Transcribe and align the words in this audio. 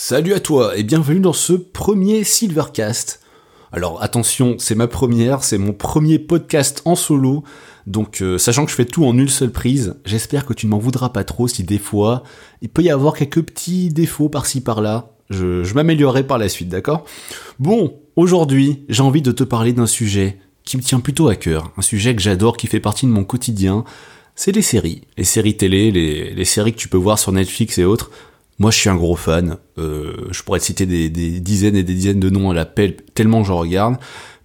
Salut 0.00 0.32
à 0.32 0.38
toi 0.38 0.76
et 0.76 0.84
bienvenue 0.84 1.18
dans 1.18 1.32
ce 1.32 1.54
premier 1.54 2.22
Silvercast. 2.22 3.20
Alors 3.72 4.00
attention, 4.00 4.54
c'est 4.56 4.76
ma 4.76 4.86
première, 4.86 5.42
c'est 5.42 5.58
mon 5.58 5.72
premier 5.72 6.20
podcast 6.20 6.82
en 6.84 6.94
solo, 6.94 7.42
donc 7.88 8.22
euh, 8.22 8.38
sachant 8.38 8.64
que 8.64 8.70
je 8.70 8.76
fais 8.76 8.84
tout 8.84 9.04
en 9.04 9.18
une 9.18 9.28
seule 9.28 9.50
prise, 9.50 9.96
j'espère 10.04 10.46
que 10.46 10.52
tu 10.52 10.66
ne 10.66 10.70
m'en 10.70 10.78
voudras 10.78 11.08
pas 11.08 11.24
trop 11.24 11.48
si 11.48 11.64
des 11.64 11.78
fois 11.78 12.22
il 12.62 12.68
peut 12.68 12.82
y 12.82 12.90
avoir 12.90 13.14
quelques 13.14 13.42
petits 13.42 13.88
défauts 13.88 14.28
par-ci 14.28 14.60
par-là. 14.60 15.16
Je, 15.30 15.64
je 15.64 15.74
m'améliorerai 15.74 16.22
par 16.22 16.38
la 16.38 16.48
suite, 16.48 16.68
d'accord? 16.68 17.04
Bon, 17.58 17.98
aujourd'hui 18.14 18.84
j'ai 18.88 19.02
envie 19.02 19.20
de 19.20 19.32
te 19.32 19.42
parler 19.42 19.72
d'un 19.72 19.88
sujet 19.88 20.38
qui 20.62 20.76
me 20.76 20.82
tient 20.82 21.00
plutôt 21.00 21.26
à 21.26 21.34
cœur, 21.34 21.72
un 21.76 21.82
sujet 21.82 22.14
que 22.14 22.22
j'adore, 22.22 22.56
qui 22.56 22.68
fait 22.68 22.78
partie 22.78 23.06
de 23.06 23.10
mon 23.10 23.24
quotidien, 23.24 23.84
c'est 24.36 24.52
les 24.52 24.62
séries. 24.62 25.02
Les 25.16 25.24
séries 25.24 25.56
télé, 25.56 25.90
les, 25.90 26.32
les 26.32 26.44
séries 26.44 26.72
que 26.72 26.78
tu 26.78 26.86
peux 26.86 26.96
voir 26.96 27.18
sur 27.18 27.32
Netflix 27.32 27.78
et 27.78 27.84
autres. 27.84 28.12
Moi, 28.58 28.72
je 28.72 28.78
suis 28.78 28.88
un 28.88 28.96
gros 28.96 29.16
fan. 29.16 29.56
Euh, 29.78 30.14
je 30.30 30.42
pourrais 30.42 30.58
te 30.58 30.64
citer 30.64 30.84
des, 30.84 31.08
dizaines 31.08 31.76
et 31.76 31.84
des 31.84 31.94
dizaines 31.94 32.20
de 32.20 32.30
noms 32.30 32.50
à 32.50 32.54
l'appel, 32.54 32.96
tellement 33.14 33.44
j'en 33.44 33.58
regarde. 33.58 33.96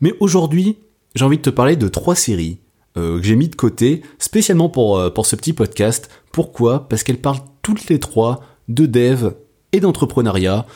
Mais 0.01 0.13
aujourd'hui, 0.19 0.77
j'ai 1.15 1.25
envie 1.25 1.37
de 1.37 1.41
te 1.41 1.49
parler 1.49 1.75
de 1.75 1.87
trois 1.87 2.15
séries 2.15 2.59
euh, 2.95 3.19
que 3.19 3.25
j'ai 3.25 3.35
mis 3.35 3.49
de 3.49 3.55
côté, 3.55 4.03
spécialement 4.19 4.69
pour, 4.69 4.99
euh, 4.99 5.09
pour 5.09 5.25
ce 5.25 5.35
petit 5.35 5.53
podcast. 5.53 6.09
Pourquoi? 6.31 6.87
Parce 6.87 7.01
qu'elles 7.01 7.21
parlent 7.21 7.41
toutes 7.63 7.89
les 7.89 7.99
trois 7.99 8.41
de 8.67 8.85
dev 8.85 9.31
et 9.71 9.79
d'entrepreneuriat. 9.79 10.67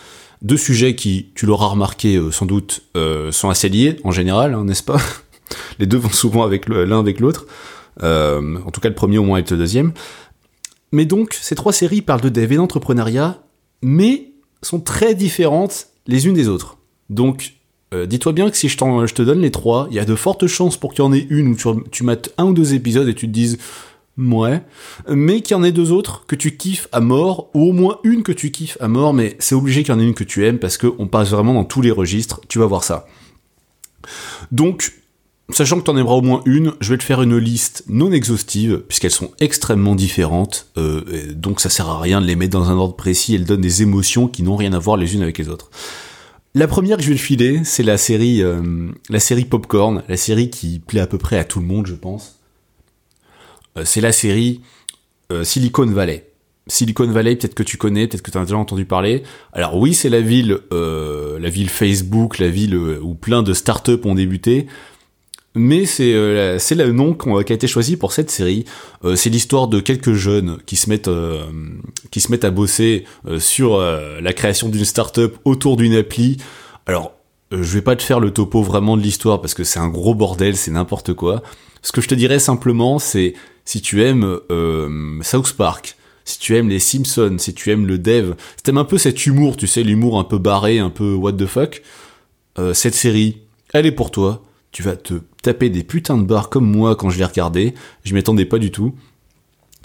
Deux 0.41 0.57
sujets 0.57 0.95
qui, 0.95 1.29
tu 1.35 1.45
l'auras 1.45 1.67
remarqué 1.67 2.19
sans 2.31 2.45
doute, 2.45 2.83
sont 3.31 3.49
assez 3.49 3.69
liés 3.69 3.97
en 4.03 4.11
général, 4.11 4.53
hein, 4.53 4.65
n'est-ce 4.65 4.83
pas? 4.83 4.99
Les 5.79 5.87
deux 5.87 5.97
vont 5.97 6.09
souvent 6.09 6.43
avec 6.43 6.69
l'un 6.69 6.99
avec 6.99 7.19
l'autre. 7.19 7.47
en 8.01 8.71
tout 8.71 8.81
cas, 8.81 8.89
le 8.89 8.95
premier 8.95 9.17
au 9.17 9.23
moins 9.23 9.39
et 9.39 9.45
le 9.49 9.57
deuxième. 9.57 9.93
Mais 10.91 11.05
donc, 11.05 11.33
ces 11.33 11.55
trois 11.55 11.73
séries 11.73 12.01
parlent 12.01 12.21
de 12.21 12.29
dev 12.29 12.51
et 12.51 12.55
d'entrepreneuriat, 12.55 13.43
mais 13.81 14.31
sont 14.61 14.79
très 14.79 15.15
différentes 15.15 15.87
les 16.07 16.27
unes 16.27 16.33
des 16.33 16.47
autres. 16.47 16.77
Donc, 17.09 17.53
euh, 17.93 18.05
dis-toi 18.05 18.33
bien 18.33 18.49
que 18.49 18.57
si 18.57 18.69
je, 18.69 18.77
je, 18.77 19.13
te 19.13 19.21
donne 19.21 19.41
les 19.41 19.51
trois, 19.51 19.87
il 19.89 19.95
y 19.95 19.99
a 19.99 20.05
de 20.05 20.15
fortes 20.15 20.47
chances 20.47 20.77
pour 20.77 20.93
qu'il 20.93 21.03
y 21.03 21.07
en 21.07 21.13
ait 21.13 21.27
une 21.29 21.49
où 21.49 21.55
tu, 21.55 21.67
tu 21.91 22.03
mates 22.03 22.33
un 22.37 22.45
ou 22.45 22.53
deux 22.53 22.73
épisodes 22.73 23.07
et 23.07 23.13
tu 23.13 23.27
te 23.27 23.31
dises 23.31 23.57
ouais, 24.17 24.61
mais 25.09 25.41
qu'il 25.41 25.55
y 25.55 25.59
en 25.59 25.63
ait 25.63 25.71
deux 25.71 25.91
autres 25.91 26.25
que 26.25 26.35
tu 26.35 26.57
kiffes 26.57 26.87
à 26.91 26.99
mort, 26.99 27.49
ou 27.53 27.69
au 27.69 27.71
moins 27.71 27.99
une 28.03 28.23
que 28.23 28.31
tu 28.31 28.51
kiffes 28.51 28.77
à 28.79 28.87
mort, 28.87 29.13
mais 29.13 29.35
c'est 29.39 29.55
obligé 29.55 29.83
qu'il 29.83 29.93
y 29.93 29.97
en 29.97 29.99
ait 29.99 30.05
une 30.05 30.13
que 30.13 30.23
tu 30.23 30.45
aimes 30.45 30.59
parce 30.59 30.77
qu'on 30.77 31.07
passe 31.07 31.29
vraiment 31.29 31.53
dans 31.53 31.65
tous 31.65 31.81
les 31.81 31.91
registres, 31.91 32.41
tu 32.47 32.59
vas 32.59 32.65
voir 32.65 32.83
ça. 32.83 33.05
Donc, 34.51 34.93
Sachant 35.49 35.79
que 35.79 35.85
t'en 35.85 35.95
aimeras 35.95 36.15
au 36.15 36.21
moins 36.21 36.41
une, 36.45 36.73
je 36.81 36.89
vais 36.89 36.97
te 36.97 37.03
faire 37.03 37.21
une 37.21 37.37
liste 37.37 37.85
non 37.87 38.11
exhaustive, 38.11 38.83
puisqu'elles 38.85 39.11
sont 39.11 39.31
extrêmement 39.39 39.95
différentes, 39.95 40.67
euh, 40.77 41.33
donc 41.33 41.61
ça 41.61 41.69
sert 41.69 41.87
à 41.87 42.01
rien 42.01 42.19
de 42.19 42.25
les 42.25 42.35
mettre 42.35 42.51
dans 42.51 42.69
un 42.69 42.75
ordre 42.75 42.97
précis, 42.97 43.35
elles 43.35 43.45
donnent 43.45 43.61
des 43.61 43.81
émotions 43.81 44.27
qui 44.27 44.43
n'ont 44.43 44.57
rien 44.57 44.73
à 44.73 44.79
voir 44.79 44.97
les 44.97 45.15
unes 45.15 45.21
avec 45.21 45.37
les 45.37 45.47
autres. 45.47 45.69
La 46.53 46.67
première 46.67 46.97
que 46.97 47.03
je 47.03 47.09
vais 47.09 47.15
te 47.15 47.21
filer, 47.21 47.61
c'est 47.63 47.83
la 47.83 47.97
série, 47.97 48.41
euh, 48.43 48.91
Popcorn, 49.49 50.03
la 50.09 50.17
série 50.17 50.49
qui 50.49 50.79
plaît 50.79 50.99
à 50.99 51.07
peu 51.07 51.17
près 51.17 51.37
à 51.37 51.45
tout 51.45 51.61
le 51.61 51.65
monde, 51.65 51.87
je 51.87 51.95
pense. 51.95 52.39
Euh, 53.77 53.85
c'est 53.85 54.01
la 54.01 54.11
série 54.11 54.61
Silicon 55.43 55.85
Valley. 55.85 56.29
Silicon 56.67 57.07
Valley, 57.07 57.35
peut-être 57.35 57.53
que 57.53 57.63
tu 57.63 57.77
connais, 57.77 58.07
peut-être 58.07 58.21
que 58.21 58.31
tu 58.31 58.37
as 58.37 58.43
déjà 58.43 58.57
entendu 58.57 58.85
parler. 58.85 59.23
Alors 59.51 59.75
oui, 59.75 59.93
c'est 59.93 60.09
la 60.09 60.21
ville, 60.21 60.59
la 60.71 61.49
ville 61.49 61.69
Facebook, 61.69 62.39
la 62.39 62.47
ville 62.47 62.75
où 62.75 63.13
plein 63.13 63.43
de 63.43 63.53
startups 63.53 63.99
ont 64.05 64.15
débuté 64.15 64.67
mais 65.57 65.85
c'est 65.85 66.13
euh, 66.13 66.59
c'est 66.59 66.75
le 66.75 66.91
nom 66.91 67.13
qui 67.13 67.29
a 67.29 67.55
été 67.55 67.67
choisi 67.67 67.97
pour 67.97 68.11
cette 68.11 68.31
série. 68.31 68.65
Euh, 69.03 69.15
c'est 69.15 69.29
l'histoire 69.29 69.67
de 69.67 69.79
quelques 69.79 70.13
jeunes 70.13 70.57
qui 70.65 70.75
se 70.75 70.89
mettent 70.89 71.07
euh, 71.07 71.45
qui 72.11 72.21
se 72.21 72.31
mettent 72.31 72.45
à 72.45 72.51
bosser 72.51 73.05
sur 73.39 73.79
la 73.79 74.33
création 74.33 74.69
d'une 74.69 74.85
startup 74.85 75.35
autour 75.45 75.77
d'une 75.77 75.95
appli. 75.95 76.37
Alors, 76.85 77.13
je 77.51 77.73
vais 77.73 77.81
pas 77.81 77.95
te 77.95 78.03
faire 78.03 78.19
le 78.19 78.31
topo 78.31 78.61
vraiment 78.61 78.97
de 78.97 79.01
l'histoire 79.01 79.41
parce 79.41 79.53
que 79.53 79.63
c'est 79.63 79.79
un 79.79 79.89
gros 79.89 80.15
bordel, 80.15 80.55
c'est 80.55 80.71
n'importe 80.71 81.13
quoi. 81.13 81.43
Ce 81.81 81.91
que 81.91 82.01
je 82.01 82.07
te 82.07 82.15
dirais 82.15 82.39
simplement, 82.39 82.99
c'est 82.99 83.33
si 83.65 83.81
tu 83.81 84.03
aimes 84.03 84.39
South 85.21 85.53
Park, 85.53 85.97
si 86.25 86.39
tu 86.39 86.55
aimes 86.55 86.69
les 86.69 86.79
Simpsons, 86.79 87.37
si 87.37 87.53
tu 87.53 87.71
aimes 87.71 87.85
le 87.85 87.97
dev, 87.97 88.33
si 88.57 88.63
t'aimes 88.63 88.77
un 88.77 88.85
peu 88.85 88.97
cet 88.97 89.25
humour, 89.25 89.57
tu 89.57 89.67
sais, 89.67 89.83
l'humour 89.83 90.19
un 90.19 90.23
peu 90.23 90.37
barré, 90.37 90.79
un 90.79 90.89
peu 90.89 91.13
what 91.13 91.33
the 91.33 91.45
fuck, 91.45 91.81
cette 92.73 92.95
série, 92.95 93.39
elle 93.73 93.85
est 93.85 93.91
pour 93.91 94.11
toi 94.11 94.46
tu 94.71 94.83
vas 94.83 94.95
te 94.95 95.15
taper 95.41 95.69
des 95.69 95.83
putains 95.83 96.17
de 96.17 96.23
barres 96.23 96.49
comme 96.49 96.69
moi 96.69 96.95
quand 96.95 97.09
je 97.09 97.17
l'ai 97.17 97.25
regardé. 97.25 97.73
Je 98.03 98.13
m'y 98.13 98.45
pas 98.45 98.59
du 98.59 98.71
tout. 98.71 98.93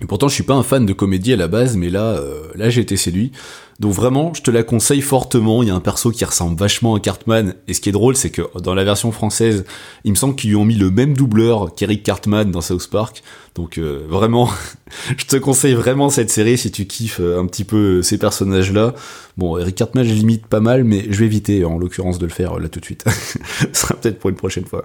Et 0.02 0.06
pourtant, 0.06 0.26
je 0.26 0.34
suis 0.34 0.42
pas 0.42 0.54
un 0.54 0.64
fan 0.64 0.84
de 0.84 0.92
comédie 0.92 1.32
à 1.32 1.36
la 1.36 1.46
base, 1.46 1.76
mais 1.76 1.88
là, 1.88 2.14
euh, 2.14 2.48
là, 2.56 2.68
j'ai 2.70 2.80
été 2.80 2.96
séduit. 2.96 3.30
Donc 3.78 3.92
vraiment, 3.92 4.34
je 4.34 4.42
te 4.42 4.50
la 4.50 4.64
conseille 4.64 5.00
fortement. 5.00 5.62
Il 5.62 5.68
y 5.68 5.70
a 5.70 5.76
un 5.76 5.80
perso 5.80 6.10
qui 6.10 6.24
ressemble 6.24 6.58
vachement 6.58 6.96
à 6.96 7.00
Cartman. 7.00 7.54
Et 7.68 7.74
ce 7.74 7.80
qui 7.80 7.88
est 7.88 7.92
drôle, 7.92 8.16
c'est 8.16 8.30
que 8.30 8.42
dans 8.58 8.74
la 8.74 8.82
version 8.82 9.12
française, 9.12 9.64
il 10.02 10.10
me 10.10 10.16
semble 10.16 10.34
qu'ils 10.34 10.50
lui 10.50 10.56
ont 10.56 10.64
mis 10.64 10.74
le 10.74 10.90
même 10.90 11.16
doubleur 11.16 11.72
qu'Eric 11.76 12.02
Cartman 12.02 12.50
dans 12.50 12.60
South 12.60 12.88
Park. 12.90 13.22
Donc 13.54 13.78
euh, 13.78 14.04
vraiment, 14.08 14.50
je 15.16 15.24
te 15.24 15.36
conseille 15.36 15.74
vraiment 15.74 16.10
cette 16.10 16.30
série 16.30 16.58
si 16.58 16.72
tu 16.72 16.86
kiffes 16.86 17.20
euh, 17.20 17.40
un 17.40 17.46
petit 17.46 17.64
peu 17.64 18.02
ces 18.02 18.18
personnages-là. 18.18 18.94
Bon, 19.36 19.56
Eric 19.56 19.76
Cartman, 19.76 20.04
je 20.04 20.14
limite 20.14 20.48
pas 20.48 20.60
mal, 20.60 20.82
mais 20.82 21.06
je 21.10 21.18
vais 21.20 21.26
éviter 21.26 21.64
en 21.64 21.78
l'occurrence 21.78 22.18
de 22.18 22.26
le 22.26 22.32
faire 22.32 22.58
là 22.58 22.68
tout 22.68 22.80
de 22.80 22.84
suite. 22.84 23.04
Ce 23.72 23.80
sera 23.82 23.94
peut-être 23.94 24.18
pour 24.18 24.30
une 24.30 24.36
prochaine 24.36 24.64
fois. 24.64 24.84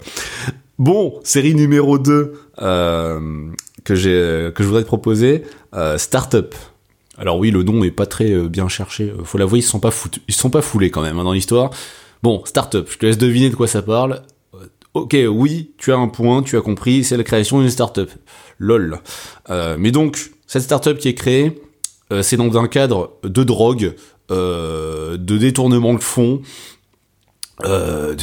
Bon, 0.80 1.20
série 1.24 1.56
numéro 1.56 1.98
2 1.98 2.34
euh, 2.62 3.50
que, 3.88 3.96
j'ai, 3.96 4.52
que 4.54 4.64
je 4.64 4.68
voudrais 4.68 4.84
te 4.84 4.88
proposer, 4.88 5.44
euh, 5.74 5.98
Startup. 5.98 6.54
Alors 7.18 7.38
oui, 7.40 7.52
le 7.52 7.64
nom 7.64 7.86
est 7.86 7.92
pas 7.92 8.06
très 8.06 8.34
euh, 8.34 8.50
bien 8.50 8.68
cherché. 8.68 9.14
Faut 9.24 9.38
l'avouer, 9.38 9.60
ils 9.60 9.64
sont 9.64 9.80
pas 9.80 9.92
foutus, 9.92 10.22
ils 10.28 10.34
se 10.34 10.42
sont 10.42 10.50
pas 10.50 10.62
foulés 10.62 10.92
quand 10.92 11.02
même 11.02 11.18
hein, 11.18 11.24
dans 11.24 11.32
l'histoire. 11.32 11.70
Bon, 12.22 12.44
Startup, 12.44 12.86
je 12.90 12.98
te 12.98 13.06
laisse 13.06 13.18
deviner 13.18 13.50
de 13.50 13.56
quoi 13.56 13.68
ça 13.68 13.82
parle. 13.82 14.24
Ok, 14.94 15.16
oui, 15.30 15.72
tu 15.78 15.94
as 15.94 15.98
un 15.98 16.10
point, 16.10 16.44
tu 16.44 16.58
as 16.58 16.62
compris, 16.62 17.06
c'est 17.06 17.16
la 17.16 17.24
création 17.24 17.62
d'une 17.62 17.70
startup. 17.70 18.10
Lol. 18.60 19.00
mais 19.78 19.92
donc, 19.92 20.32
cette 20.48 20.64
startup 20.64 20.98
qui 20.98 21.08
est 21.08 21.14
créée, 21.14 21.62
c'est 22.22 22.36
dans 22.36 22.58
un 22.58 22.68
cadre 22.68 23.14
de 23.24 23.44
drogue, 23.44 23.94
de 24.30 25.38
détournement 25.38 25.94
de 25.94 26.02
fonds, 26.02 26.42
euh, 27.66 28.16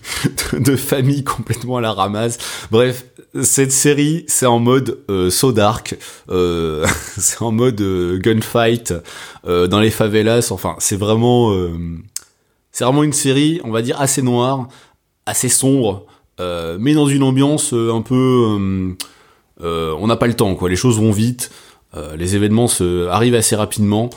de, 0.52 0.76
famille 0.76 1.22
complètement 1.22 1.76
à 1.76 1.80
la 1.82 1.92
ramasse. 1.92 2.38
Bref, 2.70 3.04
cette 3.42 3.72
série, 3.72 4.24
c'est 4.28 4.46
en 4.46 4.58
mode 4.58 4.98
euh, 5.10 5.30
so 5.30 5.52
dark, 5.52 5.96
euh, 6.30 6.86
c'est 7.18 7.42
en 7.42 7.52
mode 7.52 7.80
euh, 7.80 8.18
gunfight 8.18 8.94
dans 9.44 9.80
les 9.80 9.90
favelas. 9.90 10.48
Enfin, 10.50 10.76
c'est 10.78 10.96
vraiment, 10.96 11.56
c'est 12.70 12.84
vraiment 12.84 13.02
une 13.02 13.12
série, 13.12 13.60
on 13.64 13.70
va 13.70 13.82
dire 13.82 14.00
assez 14.00 14.22
noire, 14.22 14.68
assez 15.26 15.48
sombre, 15.48 16.06
mais 16.38 16.92
dans 16.92 17.06
une 17.06 17.22
ambiance 17.22 17.72
un 17.72 18.02
peu, 18.02 18.96
on 19.60 20.06
n'a 20.06 20.16
pas 20.16 20.26
le 20.26 20.34
temps 20.34 20.54
quoi. 20.54 20.68
Les 20.68 20.76
choses 20.76 20.98
vont 20.98 21.12
vite, 21.12 21.50
les 22.16 22.36
événements 22.36 22.68
se 22.68 23.06
arrivent 23.08 23.34
assez 23.36 23.56
rapidement. 23.56 24.10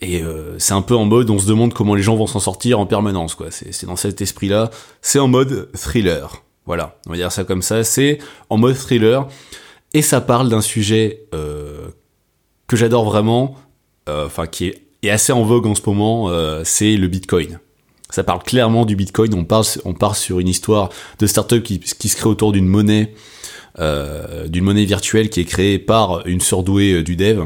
Et 0.00 0.22
c'est 0.58 0.74
un 0.74 0.82
peu 0.82 0.94
en 0.94 1.06
mode, 1.06 1.30
on 1.30 1.38
se 1.38 1.46
demande 1.46 1.72
comment 1.72 1.94
les 1.94 2.02
gens 2.02 2.16
vont 2.16 2.26
s'en 2.26 2.40
sortir 2.40 2.78
en 2.78 2.84
permanence, 2.84 3.34
quoi. 3.34 3.46
C'est 3.50 3.86
dans 3.86 3.96
cet 3.96 4.20
esprit-là. 4.20 4.70
C'est 5.00 5.18
en 5.18 5.28
mode 5.28 5.70
thriller. 5.74 6.44
Voilà, 6.66 6.96
on 7.06 7.10
va 7.10 7.16
dire 7.16 7.32
ça 7.32 7.44
comme 7.44 7.62
ça. 7.62 7.84
C'est 7.84 8.18
en 8.50 8.56
mode 8.56 8.76
thriller. 8.76 9.28
Et 9.92 10.02
ça 10.02 10.20
parle 10.20 10.48
d'un 10.48 10.60
sujet 10.60 11.20
euh, 11.34 11.88
que 12.66 12.76
j'adore 12.76 13.04
vraiment, 13.04 13.56
euh, 14.08 14.26
enfin 14.26 14.46
qui 14.46 14.66
est, 14.66 15.10
assez 15.10 15.32
en 15.32 15.44
vogue 15.44 15.66
en 15.66 15.74
ce 15.74 15.82
moment, 15.84 16.30
c'est 16.64 16.96
le 16.96 17.08
Bitcoin. 17.08 17.60
Ça 18.08 18.24
parle 18.24 18.42
clairement 18.42 18.86
du 18.86 18.96
Bitcoin. 18.96 19.34
On 19.34 19.44
parle, 19.44 19.66
part 20.00 20.16
sur 20.16 20.40
une 20.40 20.48
histoire 20.48 20.88
de 21.18 21.26
startup 21.26 21.62
qui, 21.62 21.78
se 21.84 22.16
crée 22.16 22.30
autour 22.30 22.52
d'une 22.52 22.66
monnaie, 22.66 23.12
d'une 23.78 24.64
monnaie 24.64 24.86
virtuelle 24.86 25.28
qui 25.28 25.40
est 25.40 25.44
créée 25.44 25.78
par 25.78 26.26
une 26.26 26.40
surdouée 26.40 27.02
du 27.02 27.16
dev 27.16 27.44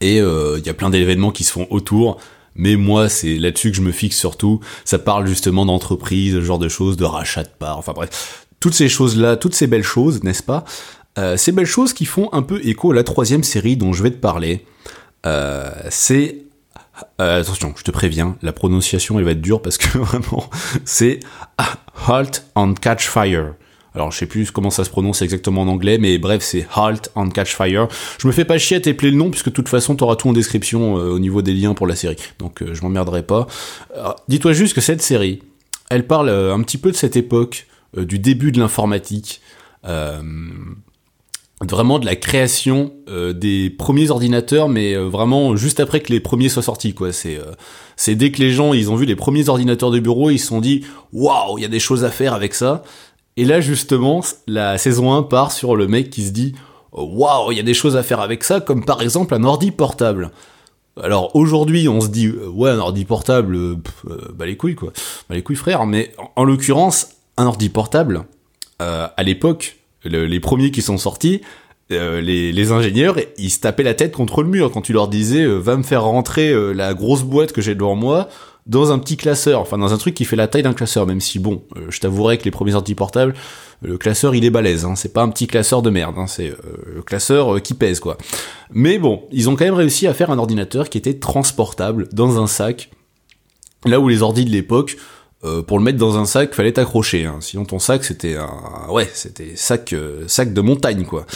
et 0.00 0.16
il 0.16 0.22
euh, 0.22 0.60
y 0.64 0.68
a 0.68 0.74
plein 0.74 0.90
d'événements 0.90 1.30
qui 1.30 1.44
se 1.44 1.52
font 1.52 1.66
autour. 1.70 2.20
Mais 2.58 2.76
moi, 2.76 3.08
c'est 3.08 3.38
là-dessus 3.38 3.70
que 3.70 3.76
je 3.76 3.82
me 3.82 3.92
fixe 3.92 4.16
surtout. 4.16 4.60
Ça 4.84 4.98
parle 4.98 5.26
justement 5.26 5.64
d'entreprise, 5.64 6.34
ce 6.34 6.42
genre 6.42 6.58
de 6.58 6.68
choses, 6.68 6.96
de 6.96 7.04
rachat 7.04 7.44
de 7.44 7.48
parts, 7.48 7.78
enfin 7.78 7.92
bref. 7.92 8.46
Toutes 8.60 8.74
ces 8.74 8.88
choses-là, 8.88 9.36
toutes 9.36 9.54
ces 9.54 9.68
belles 9.68 9.84
choses, 9.84 10.24
n'est-ce 10.24 10.42
pas 10.42 10.64
euh, 11.18 11.36
Ces 11.36 11.52
belles 11.52 11.66
choses 11.66 11.92
qui 11.92 12.04
font 12.04 12.28
un 12.32 12.42
peu 12.42 12.60
écho 12.66 12.90
à 12.90 12.94
la 12.94 13.04
troisième 13.04 13.44
série 13.44 13.76
dont 13.76 13.92
je 13.92 14.02
vais 14.02 14.10
te 14.10 14.18
parler. 14.18 14.66
Euh, 15.24 15.70
c'est... 15.90 16.42
Euh, 17.20 17.40
attention, 17.40 17.74
je 17.76 17.84
te 17.84 17.92
préviens, 17.92 18.36
la 18.42 18.52
prononciation 18.52 19.20
elle 19.20 19.24
va 19.24 19.30
être 19.30 19.40
dure 19.40 19.62
parce 19.62 19.78
que 19.78 19.98
vraiment, 19.98 20.50
c'est 20.84 21.20
Halt 22.08 22.44
on 22.56 22.74
Catch 22.74 23.08
Fire. 23.08 23.54
Alors 23.94 24.12
je 24.12 24.18
sais 24.18 24.26
plus 24.26 24.50
comment 24.50 24.70
ça 24.70 24.84
se 24.84 24.90
prononce 24.90 25.22
exactement 25.22 25.62
en 25.62 25.68
anglais, 25.68 25.98
mais 25.98 26.18
bref 26.18 26.42
c'est 26.42 26.66
Halt 26.74 27.10
and 27.14 27.30
Catch 27.30 27.54
Fire. 27.54 27.88
Je 28.18 28.26
me 28.26 28.32
fais 28.32 28.44
pas 28.44 28.58
chier 28.58 28.76
à 28.76 28.80
t'épeler 28.80 29.10
le 29.10 29.16
nom 29.16 29.30
puisque 29.30 29.46
de 29.46 29.54
toute 29.54 29.68
façon 29.68 29.96
t'auras 29.96 30.16
tout 30.16 30.28
en 30.28 30.32
description 30.32 30.98
euh, 30.98 31.10
au 31.10 31.18
niveau 31.18 31.42
des 31.42 31.54
liens 31.54 31.74
pour 31.74 31.86
la 31.86 31.96
série, 31.96 32.16
donc 32.38 32.62
euh, 32.62 32.74
je 32.74 32.82
m'emmerderai 32.82 33.22
pas. 33.22 33.46
Dis-toi 34.28 34.52
juste 34.52 34.74
que 34.74 34.80
cette 34.80 35.02
série, 35.02 35.42
elle 35.90 36.06
parle 36.06 36.28
euh, 36.28 36.54
un 36.54 36.62
petit 36.62 36.78
peu 36.78 36.90
de 36.90 36.96
cette 36.96 37.16
époque, 37.16 37.66
du 37.96 38.18
début 38.18 38.52
de 38.52 38.60
l'informatique. 38.60 39.40
vraiment 41.60 41.98
de 41.98 42.06
la 42.06 42.14
création 42.16 42.92
des 43.34 43.70
premiers 43.70 44.10
ordinateurs, 44.10 44.68
mais 44.68 44.94
vraiment 44.94 45.56
juste 45.56 45.80
après 45.80 46.00
que 46.00 46.12
les 46.12 46.20
premiers 46.20 46.50
soient 46.50 46.62
sortis, 46.62 46.92
quoi. 46.92 47.12
C'est 47.12 47.40
c'est 47.96 48.14
dès 48.14 48.30
que 48.30 48.40
les 48.40 48.52
gens 48.52 48.74
ils 48.74 48.90
ont 48.90 48.96
vu 48.96 49.06
les 49.06 49.16
premiers 49.16 49.48
ordinateurs 49.48 49.90
de 49.90 49.98
bureau, 49.98 50.30
ils 50.30 50.38
se 50.38 50.48
sont 50.48 50.60
dit 50.60 50.84
waouh, 51.12 51.58
il 51.58 51.62
y 51.62 51.64
a 51.64 51.68
des 51.68 51.80
choses 51.80 52.04
à 52.04 52.10
faire 52.10 52.34
avec 52.34 52.54
ça. 52.54 52.84
Et 53.38 53.44
là 53.44 53.60
justement, 53.60 54.20
la 54.48 54.78
saison 54.78 55.14
1 55.14 55.22
part 55.22 55.52
sur 55.52 55.76
le 55.76 55.86
mec 55.86 56.10
qui 56.10 56.26
se 56.26 56.32
dit 56.32 56.54
waouh, 56.90 57.52
il 57.52 57.56
y 57.56 57.60
a 57.60 57.62
des 57.62 57.72
choses 57.72 57.96
à 57.96 58.02
faire 58.02 58.20
avec 58.20 58.42
ça, 58.42 58.60
comme 58.60 58.84
par 58.84 59.00
exemple 59.00 59.32
un 59.32 59.44
ordi 59.44 59.70
portable. 59.70 60.32
Alors 61.00 61.36
aujourd'hui, 61.36 61.88
on 61.88 62.00
se 62.00 62.08
dit 62.08 62.28
ouais, 62.28 62.70
un 62.70 62.80
ordi 62.80 63.04
portable, 63.04 63.76
bah 64.34 64.44
les 64.44 64.56
couilles 64.56 64.74
quoi, 64.74 64.92
bah 65.28 65.36
les 65.36 65.44
couilles 65.44 65.54
frère. 65.54 65.86
Mais 65.86 66.10
en, 66.34 66.42
l'occurrence, 66.42 67.10
un 67.36 67.46
ordi 67.46 67.68
portable, 67.68 68.24
à 68.80 69.22
l'époque, 69.22 69.76
les 70.04 70.40
premiers 70.40 70.72
qui 70.72 70.82
sont 70.82 70.98
sortis, 70.98 71.40
euh, 71.90 72.20
les, 72.20 72.72
ingénieurs, 72.72 73.16
ils 73.38 73.50
se 73.50 73.60
tapaient 73.60 73.82
la 73.82 73.94
tête 73.94 74.12
contre 74.12 74.42
le 74.42 74.48
mur 74.48 74.70
quand 74.70 74.82
tu 74.82 74.92
leur 74.92 75.08
disais 75.08 75.44
euh, 75.44 75.56
va 75.56 75.76
me 75.76 75.82
faire 75.82 76.04
rentrer 76.04 76.50
euh, 76.50 76.72
la 76.72 76.92
grosse 76.92 77.22
boîte 77.22 77.52
que 77.52 77.62
j'ai 77.62 77.74
devant 77.74 77.94
moi 77.94 78.28
dans 78.68 78.92
un 78.92 78.98
petit 78.98 79.16
classeur, 79.16 79.60
enfin 79.60 79.78
dans 79.78 79.92
un 79.92 79.98
truc 79.98 80.14
qui 80.14 80.24
fait 80.24 80.36
la 80.36 80.46
taille 80.46 80.62
d'un 80.62 80.74
classeur, 80.74 81.06
même 81.06 81.20
si 81.20 81.38
bon, 81.38 81.62
je 81.88 81.98
t'avouerai 82.00 82.38
que 82.38 82.44
les 82.44 82.50
premiers 82.50 82.74
anti-portables, 82.74 83.34
le 83.82 83.96
classeur 83.96 84.34
il 84.34 84.44
est 84.44 84.50
balèze, 84.50 84.84
hein, 84.84 84.94
c'est 84.94 85.12
pas 85.12 85.22
un 85.22 85.28
petit 85.30 85.46
classeur 85.46 85.82
de 85.82 85.90
merde, 85.90 86.16
hein, 86.18 86.26
c'est 86.26 86.52
le 86.94 87.02
classeur 87.02 87.62
qui 87.62 87.74
pèse 87.74 87.98
quoi. 87.98 88.18
Mais 88.72 88.98
bon, 88.98 89.22
ils 89.32 89.48
ont 89.48 89.56
quand 89.56 89.64
même 89.64 89.74
réussi 89.74 90.06
à 90.06 90.14
faire 90.14 90.30
un 90.30 90.38
ordinateur 90.38 90.90
qui 90.90 90.98
était 90.98 91.18
transportable 91.18 92.08
dans 92.12 92.42
un 92.42 92.46
sac, 92.46 92.90
là 93.84 94.00
où 94.00 94.08
les 94.08 94.22
ordis 94.22 94.44
de 94.44 94.50
l'époque, 94.50 94.96
euh, 95.44 95.62
pour 95.62 95.78
le 95.78 95.84
mettre 95.84 95.98
dans 95.98 96.18
un 96.18 96.24
sac, 96.24 96.52
fallait 96.54 96.72
t'accrocher. 96.72 97.24
Hein. 97.24 97.38
Sinon 97.40 97.64
ton 97.64 97.78
sac 97.78 98.04
c'était 98.04 98.36
un 98.36 98.90
ouais, 98.90 99.08
c'était 99.12 99.54
sac 99.54 99.92
euh, 99.92 100.26
sac 100.26 100.52
de 100.52 100.60
montagne 100.60 101.04
quoi. 101.04 101.26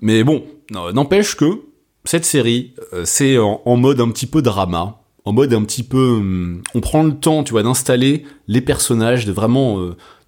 Mais 0.00 0.22
bon, 0.22 0.44
n'empêche 0.70 1.34
que 1.34 1.62
cette 2.04 2.24
série, 2.24 2.74
euh, 2.92 3.04
c'est 3.04 3.38
en, 3.38 3.76
mode 3.76 4.00
un 4.00 4.10
petit 4.10 4.26
peu 4.26 4.42
drama, 4.42 4.97
en 5.28 5.32
mode 5.32 5.52
un 5.52 5.62
petit 5.62 5.82
peu, 5.82 6.16
hum, 6.16 6.62
on 6.74 6.80
prend 6.80 7.02
le 7.02 7.14
temps, 7.14 7.44
tu 7.44 7.52
vois, 7.52 7.62
d'installer 7.62 8.24
les 8.46 8.60
personnages, 8.60 9.26
de 9.26 9.32
vraiment 9.32 9.78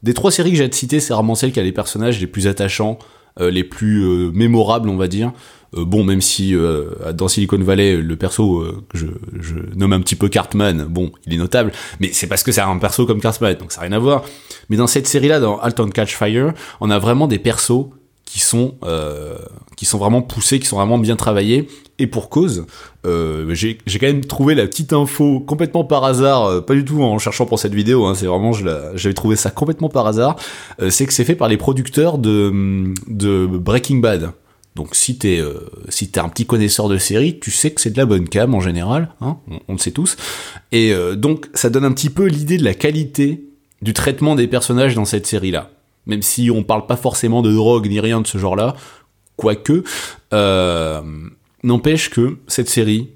des 0.03 0.15
trois 0.15 0.31
séries 0.31 0.51
que 0.53 0.57
j'ai 0.57 0.71
citées, 0.73 1.01
c'est 1.01 1.15
rarement 1.15 1.35
celle 1.35 1.53
qui 1.53 1.61
a 1.61 1.63
les 1.63 1.73
personnages 1.73 2.21
les 2.21 2.27
plus 2.27 2.47
attachants, 2.47 2.99
les 3.39 3.65
plus 3.65 4.31
mémorables, 4.33 4.89
on 4.89 4.97
va 4.97 5.09
dire. 5.09 5.33
Euh, 5.77 5.85
bon, 5.85 6.05
même 6.05 6.21
si 6.21 6.55
euh, 6.55 7.13
dans 7.13 7.29
Silicon 7.29 7.59
Valley, 7.59 7.97
le 7.97 8.17
perso 8.17 8.61
euh, 8.61 8.85
que 8.89 8.99
je, 8.99 9.07
nomme 9.77 9.93
un 9.93 10.01
petit 10.01 10.17
peu 10.17 10.29
Cartman, 10.29 10.85
bon, 10.85 11.13
il 11.27 11.35
est 11.35 11.39
notable, 11.39 11.73
mais 12.01 12.11
c'est 12.13 12.27
parce 12.27 12.43
que 12.43 12.53
c'est 12.53 12.61
un 12.61 12.79
perso 12.79 13.07
comme 13.07 13.21
Cartman, 13.21 13.55
donc 13.55 13.73
ça 13.73 13.81
n'a 13.81 13.89
rien 13.89 13.97
à 13.97 13.99
voir. 13.99 14.25
Mais 14.69 14.77
dans 14.77 14.87
cette 14.87 15.07
série-là, 15.07 15.41
dans 15.41 15.59
Alton 15.59 15.89
Catch 15.89 16.17
Fire, 16.17 16.53
on 16.81 16.91
a 16.91 16.99
vraiment 16.99 17.29
des 17.29 17.39
persos 17.39 17.87
qui 18.25 18.41
sont 18.41 18.77
qui 19.77 19.87
sont 19.87 19.99
vraiment 19.99 20.23
poussés, 20.23 20.61
qui 20.61 20.67
sont 20.67 20.77
vraiment 20.77 20.99
bien 20.99 21.17
travaillés. 21.17 21.67
Et 22.01 22.07
pour 22.09 22.31
cause, 22.31 22.67
euh, 23.07 23.55
j'ai 23.55 23.77
quand 23.77 24.07
même 24.07 24.25
trouvé 24.25 24.57
la 24.57 24.67
petite 24.67 24.93
info 24.93 25.39
complètement 25.41 25.85
par 25.85 26.05
hasard, 26.05 26.65
pas 26.65 26.75
du 26.75 26.85
tout 26.85 27.03
en 27.03 27.19
cherchant 27.19 27.47
pour 27.47 27.59
cette 27.59 27.75
vidéo. 27.75 28.07
Hein, 28.07 28.15
c'est 28.15 28.27
vraiment, 28.27 28.53
j'avais 28.53 29.15
trouvé 29.15 29.37
ça 29.37 29.51
complètement 29.51 29.89
par 29.89 30.07
hasard. 30.07 30.37
c'est 30.89 31.07
que 31.07 31.13
c'est 31.13 31.25
fait 31.25 31.37
par 31.37 31.49
les 31.49 31.59
producteurs 31.59 32.19
de 32.19 33.47
Breaking 33.47 33.99
Bad. 33.99 34.33
Donc 34.77 34.95
si 34.95 35.19
t'es 35.19 35.41
euh, 35.41 35.69
si 35.89 36.11
t'es 36.11 36.21
un 36.21 36.29
petit 36.29 36.47
connaisseur 36.47 36.89
de 36.89 36.97
série, 36.97 37.39
tu 37.39 37.51
sais 37.51 37.73
que 37.73 37.81
c'est 37.81 37.91
de 37.91 37.99
la 37.99 38.07
bonne 38.07 38.29
cam 38.29 38.55
en 38.55 38.61
général, 38.61 39.11
hein, 39.21 39.39
on, 39.69 39.73
le 39.73 39.79
sait 39.79 39.91
tous. 39.91 40.17
Et 40.71 40.93
euh, 40.93 41.17
donc 41.17 41.49
ça 41.55 41.71
donne 41.71 41.85
un 41.85 41.93
petit 41.93 42.11
peu 42.11 42.27
l'idée 42.27 42.57
de 42.57 42.65
la 42.65 42.75
qualité 42.75 43.45
du 43.83 43.93
traitement 43.93 44.37
des 44.37 44.47
personnages 44.47 44.95
dans 44.95 45.05
cette 45.05 45.27
série-là. 45.27 45.71
Même 46.07 46.23
si 46.23 46.51
on 46.51 46.63
parle 46.63 46.87
pas 46.87 46.97
forcément 46.97 47.43
de 47.43 47.53
drogue 47.53 47.89
ni 47.89 47.99
rien 48.01 48.21
de 48.21 48.27
ce 48.27 48.39
genre-là, 48.39 48.77
quoique, 49.37 49.83
euh, 50.33 51.03
n'empêche 51.63 52.11
que 52.11 52.39
cette 52.47 52.69
série, 52.69 53.11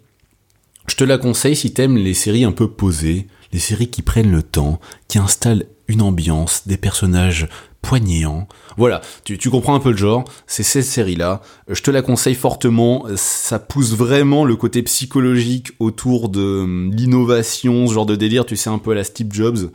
je 0.86 0.96
te 0.96 1.04
la 1.04 1.18
conseille 1.18 1.56
si 1.56 1.72
t'aimes 1.72 1.96
les 1.96 2.14
séries 2.14 2.44
un 2.44 2.52
peu 2.52 2.70
posées, 2.70 3.26
les 3.52 3.58
séries 3.58 3.90
qui 3.90 4.02
prennent 4.02 4.30
le 4.30 4.42
temps, 4.42 4.80
qui 5.08 5.18
installent 5.18 5.66
une 5.88 6.02
ambiance, 6.02 6.66
des 6.66 6.76
personnages 6.76 7.48
poignant. 7.82 8.48
Voilà, 8.76 9.02
tu, 9.24 9.50
comprends 9.50 9.74
un 9.74 9.80
peu 9.80 9.90
le 9.90 9.96
genre, 9.96 10.24
c'est 10.46 10.62
cette 10.62 10.84
série-là. 10.84 11.42
Je 11.68 11.82
te 11.82 11.90
la 11.90 12.02
conseille 12.02 12.34
fortement, 12.34 13.04
ça 13.16 13.58
pousse 13.58 13.92
vraiment 13.92 14.44
le 14.44 14.56
côté 14.56 14.82
psychologique 14.82 15.72
autour 15.78 16.30
de 16.30 16.62
hum, 16.62 16.92
l'innovation, 16.94 17.86
ce 17.86 17.92
genre 17.92 18.06
de 18.06 18.16
délire, 18.16 18.46
tu 18.46 18.56
sais, 18.56 18.70
un 18.70 18.78
peu 18.78 18.92
à 18.92 18.94
la 18.94 19.04
Steve 19.04 19.28
Jobs. 19.30 19.70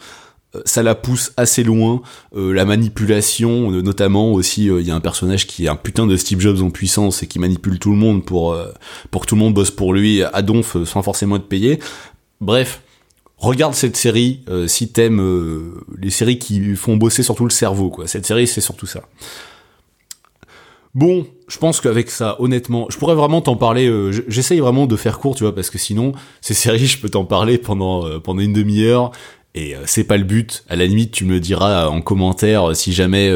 Euh, 0.56 0.62
ça 0.66 0.84
la 0.84 0.96
pousse 0.96 1.31
assez 1.38 1.63
loin, 1.63 2.01
euh, 2.36 2.51
la 2.54 2.66
manipulation, 2.66 3.72
euh, 3.72 3.81
notamment 3.81 4.31
aussi, 4.34 4.66
il 4.66 4.81
y 4.88 4.92
a 4.92 4.96
un 4.96 5.00
personnage 5.00 5.46
qui 5.48 5.66
est 5.66 5.69
un 5.69 5.75
putain 5.75 6.07
de 6.07 6.18
Steve 6.18 6.40
Jobs 6.40 6.62
en 6.62 6.69
puissance 6.69 7.24
et 7.24 7.28
qui 7.28 7.40
manipule 7.40 7.80
tout 7.80 7.92
le 7.92 7.98
monde 7.98 8.25
pour, 8.25 8.57
pour 9.12 9.22
que 9.22 9.28
tout 9.28 9.36
le 9.36 9.40
monde 9.40 9.54
bosse 9.54 9.72
pour 9.72 9.94
lui 9.94 10.24
à 10.24 10.42
donf 10.42 10.78
sans 10.86 11.01
forcément 11.04 11.36
être 11.36 11.48
payé. 11.48 11.80
Bref, 12.42 12.81
regarde 13.40 13.74
cette 13.74 13.98
série 13.98 14.42
euh, 14.50 14.68
si 14.68 14.90
t'aimes 14.90 15.22
euh, 15.22 15.81
les 15.98 16.10
séries 16.10 16.40
qui 16.40 16.75
font 16.75 16.98
bosser 16.98 17.24
surtout 17.24 17.46
le 17.46 17.50
cerveau, 17.50 17.90
quoi. 17.90 18.07
Cette 18.07 18.25
série, 18.25 18.48
c'est 18.48 18.62
surtout 18.62 18.86
ça. 18.86 19.01
Bon, 20.96 21.28
je 21.48 21.57
pense 21.57 21.81
qu'avec 21.81 22.10
ça, 22.10 22.36
honnêtement, 22.40 22.88
je 22.90 22.98
pourrais 22.98 23.16
vraiment 23.16 23.42
t'en 23.42 23.56
parler. 23.56 23.88
Euh, 23.88 24.12
j'essaye 24.28 24.60
vraiment 24.60 24.88
de 24.88 24.96
faire 24.96 25.19
court, 25.19 25.36
tu 25.36 25.44
vois, 25.44 25.54
parce 25.54 25.69
que 25.69 25.78
sinon, 25.78 26.13
ces 26.42 26.54
séries, 26.54 26.88
je 26.88 27.00
peux 27.00 27.10
t'en 27.10 27.25
parler 27.25 27.57
pendant 27.57 28.19
pendant 28.19 28.42
une 28.42 28.54
demi-heure. 28.54 29.12
Et 29.56 29.74
c'est 29.86 30.04
pas 30.04 30.18
le 30.18 30.24
but. 30.24 30.63
À 30.69 30.75
la 30.75 30.86
limite, 30.86 31.12
tu 31.12 31.25
me 31.25 31.40
diras 31.40 31.88
en 31.88 32.01
commentaire 32.01 32.75
si 32.75 32.94
jamais 32.94 33.34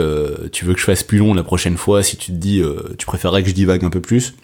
tu 0.51 0.63
veux 0.63 0.73
que 0.73 0.79
je 0.79 0.85
fasse 0.85 1.03
plus 1.03 1.17
long 1.17 1.33
la 1.33 1.43
prochaine 1.43 1.75
fois, 1.75 2.03
si 2.03 2.17
tu 2.17 2.27
te 2.27 2.37
dis, 2.37 2.61
tu 2.99 3.05
préférerais 3.07 3.41
que 3.41 3.49
je 3.49 3.55
divague 3.55 3.83
un 3.83 3.89
peu 3.89 3.99
plus. 3.99 4.35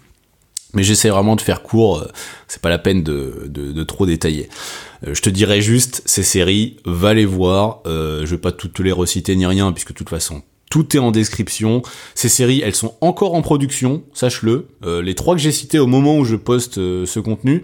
Mais 0.73 0.83
j'essaie 0.83 1.09
vraiment 1.09 1.35
de 1.35 1.41
faire 1.41 1.63
court, 1.63 2.05
c'est 2.47 2.61
pas 2.61 2.69
la 2.69 2.77
peine 2.77 3.01
de, 3.01 3.47
de, 3.47 3.83
trop 3.83 4.05
détailler. 4.05 4.49
Euh, 5.07 5.15
je 5.15 5.21
te 5.21 5.29
dirais 5.29 5.61
juste, 5.61 6.03
ces 6.05 6.23
séries, 6.23 6.77
va 6.85 7.13
les 7.13 7.25
voir. 7.25 7.81
Euh, 7.87 8.21
je 8.25 8.31
vais 8.31 8.41
pas 8.41 8.51
toutes 8.51 8.79
les 8.79 8.91
reciter 8.91 9.35
ni 9.35 9.47
rien, 9.47 9.71
puisque 9.71 9.89
de 9.89 9.93
toute 9.93 10.09
façon, 10.09 10.43
tout 10.69 10.95
est 10.95 10.99
en 10.99 11.09
description. 11.09 11.81
Ces 12.13 12.29
séries, 12.29 12.61
elles 12.63 12.75
sont 12.75 12.95
encore 13.01 13.33
en 13.33 13.41
production, 13.41 14.03
sache-le. 14.13 14.67
Euh, 14.85 15.01
les 15.01 15.15
trois 15.15 15.33
que 15.33 15.41
j'ai 15.41 15.51
cités 15.51 15.79
au 15.79 15.87
moment 15.87 16.17
où 16.17 16.23
je 16.25 16.35
poste 16.35 16.75
ce 16.75 17.19
contenu, 17.19 17.63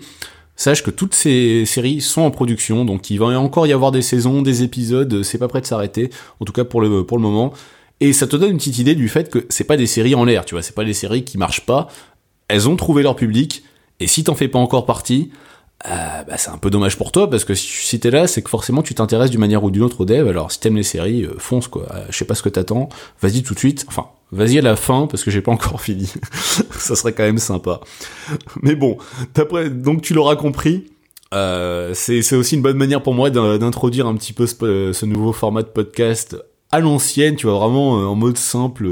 sache 0.56 0.84
que 0.84 0.92
toutes 0.92 1.16
ces 1.16 1.66
séries 1.66 2.02
sont 2.02 2.22
en 2.22 2.31
production, 2.31 2.86
donc 2.86 3.10
il 3.10 3.19
va 3.19 3.28
encore 3.40 3.68
y 3.68 3.74
avoir 3.74 3.92
des 3.92 4.02
saisons, 4.02 4.42
des 4.42 4.63
épisodes, 4.63 5.24
c'est 5.24 5.38
pas 5.38 5.48
prêt 5.48 5.62
de 5.62 5.66
s'arrêter, 5.66 6.10
en 6.40 6.46
tout 6.46 6.54
cas 6.54 6.63
pour 6.63 6.81
le, 6.81 7.06
pour 7.06 7.18
le 7.18 7.24
moment. 7.24 7.54
Et 8.00 8.13
ça 8.13 8.28
te 8.28 8.36
donne 8.36 8.52
une 8.52 8.57
petite 8.57 8.80
idée 8.80 8.96
du 8.96 9.07
fait 9.07 9.30
que 9.30 9.46
c'est 9.50 9.63
pas 9.63 9.78
des 9.78 9.88
séries 9.88 10.16
en 10.16 10.25
l'air, 10.25 10.46
tu 10.46 10.56
vois, 10.56 10.62
c'est 10.62 10.75
pas 10.75 10.86
des 10.86 10.94
séries 10.94 11.24
qui 11.24 11.38
marchent 11.38 11.66
pas, 11.66 11.88
elles 12.48 12.69
ont 12.69 12.75
trouvé 12.75 13.04
leur 13.04 13.16
public, 13.16 13.63
et 14.00 14.07
si 14.07 14.24
t'en 14.24 14.36
fais 14.36 14.48
pas 14.48 14.60
encore 14.60 14.86
partie, 14.86 15.31
euh, 15.87 16.23
bah, 16.23 16.37
c'est 16.37 16.49
un 16.49 16.57
peu 16.57 16.69
dommage 16.69 16.97
pour 16.97 17.11
toi 17.11 17.29
parce 17.29 17.45
que 17.45 17.53
si 17.53 17.99
t'es 17.99 18.09
là, 18.09 18.27
c'est 18.27 18.42
que 18.42 18.49
forcément 18.49 18.81
tu 18.81 18.95
t'intéresses 18.95 19.30
d'une 19.30 19.39
manière 19.39 19.63
ou 19.63 19.71
d'une 19.71 19.83
autre 19.83 20.01
au 20.01 20.06
dev. 20.06 20.27
Alors 20.27 20.51
si 20.51 20.59
t'aimes 20.59 20.77
les 20.77 20.83
séries, 20.83 21.23
euh, 21.23 21.35
fonce 21.37 21.68
quoi. 21.68 21.85
Euh, 21.94 22.06
je 22.09 22.18
sais 22.18 22.25
pas 22.25 22.35
ce 22.35 22.42
que 22.42 22.49
t'attends. 22.49 22.89
Vas-y 23.21 23.44
tout 23.44 23.54
de 23.54 23.59
suite. 23.59 23.85
Enfin, 23.87 24.07
vas-y 24.31 24.57
à 24.57 24.61
la 24.61 24.75
fin 24.75 25.07
parce 25.07 25.23
que 25.23 25.31
j'ai 25.31 25.42
pas 25.42 25.51
encore 25.51 25.81
fini. 25.81 26.11
Ça 26.71 26.95
serait 26.95 27.13
quand 27.13 27.23
même 27.23 27.37
sympa. 27.37 27.81
Mais 28.63 28.75
bon, 28.75 28.97
d'après, 29.35 29.69
donc 29.69 30.01
tu 30.01 30.13
l'auras 30.13 30.35
compris. 30.35 30.85
c'est 31.31 32.35
aussi 32.35 32.56
une 32.56 32.61
bonne 32.61 32.77
manière 32.77 33.04
pour 33.04 33.13
moi 33.13 33.30
d'introduire 33.30 34.07
un 34.07 34.15
petit 34.15 34.33
peu 34.33 34.47
ce, 34.47 34.92
ce, 34.94 35.06
nouveau 35.06 35.33
format 35.33 35.61
de 35.61 35.68
podcast 35.68 36.35
à 36.71 36.80
l'ancienne. 36.80 37.35
Tu 37.35 37.45
vois 37.45 37.59
vraiment 37.59 37.92
en 37.92 38.15
mode 38.15 38.37
simple, 38.37 38.87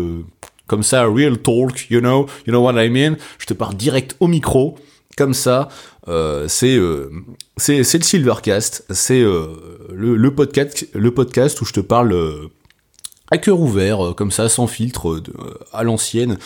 comme 0.67 0.83
ça, 0.83 1.05
real 1.05 1.39
talk. 1.39 1.87
You 1.89 2.01
know, 2.01 2.27
you 2.45 2.51
know 2.51 2.61
what 2.61 2.83
I 2.83 2.89
mean. 2.89 3.15
Je 3.39 3.47
te 3.47 3.53
parle 3.53 3.75
direct 3.75 4.15
au 4.19 4.27
micro 4.27 4.75
comme 5.15 5.33
ça, 5.33 5.69
euh, 6.07 6.47
euh, 6.63 7.09
c'est 7.57 7.83
c'est 7.83 7.97
le 7.97 8.03
Silvercast, 8.03 8.85
c'est 8.89 9.21
euh, 9.21 9.47
le, 9.93 10.15
le, 10.15 10.35
podcast 10.35 10.87
le 10.93 11.13
podcast 11.13 11.61
où 11.61 11.65
je 11.65 11.73
te 11.73 11.79
parle 11.79 12.49
à 13.31 13.37
cœur 13.37 13.59
ouvert, 13.59 14.13
comme 14.15 14.31
ça, 14.31 14.49
sans 14.49 14.67
filtre, 14.67 15.21
à 15.71 15.83
l'ancienne, 15.83 16.37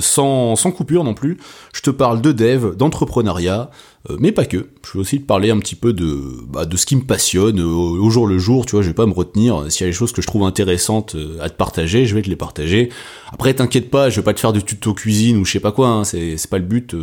sans, 0.00 0.56
sans 0.56 0.72
coupure 0.72 1.04
non 1.04 1.12
plus. 1.12 1.38
Je 1.74 1.82
te 1.82 1.90
parle 1.90 2.22
de 2.22 2.32
dev, 2.32 2.76
d'entrepreneuriat, 2.76 3.70
euh, 4.08 4.16
mais 4.18 4.32
pas 4.32 4.46
que. 4.46 4.68
Je 4.86 4.92
vais 4.94 4.98
aussi 5.00 5.20
te 5.20 5.26
parler 5.26 5.50
un 5.50 5.58
petit 5.58 5.74
peu 5.74 5.92
de, 5.92 6.18
bah, 6.48 6.64
de 6.64 6.76
ce 6.76 6.86
qui 6.86 6.96
me 6.96 7.02
passionne 7.02 7.60
euh, 7.60 7.64
au, 7.64 8.08
jour 8.08 8.26
le 8.26 8.38
jour, 8.38 8.64
tu 8.64 8.72
vois, 8.72 8.82
je 8.82 8.88
vais 8.88 8.94
pas 8.94 9.06
me 9.06 9.12
retenir. 9.12 9.70
S'il 9.70 9.82
y 9.82 9.88
a 9.88 9.90
des 9.90 9.96
choses 9.96 10.12
que 10.12 10.22
je 10.22 10.26
trouve 10.26 10.44
intéressantes 10.44 11.14
euh, 11.16 11.38
à 11.40 11.50
te 11.50 11.56
partager, 11.56 12.06
je 12.06 12.14
vais 12.14 12.22
te 12.22 12.30
les 12.30 12.36
partager. 12.36 12.88
Après, 13.30 13.52
t'inquiète 13.52 13.90
pas, 13.90 14.08
je 14.08 14.16
vais 14.16 14.24
pas 14.24 14.32
te 14.32 14.40
faire 14.40 14.54
de 14.54 14.60
tuto 14.60 14.94
cuisine 14.94 15.36
ou 15.36 15.44
je 15.44 15.52
sais 15.52 15.60
pas 15.60 15.72
quoi, 15.72 15.88
hein, 15.88 16.04
c'est 16.04 16.48
pas 16.48 16.58
le 16.58 16.64
but. 16.64 16.96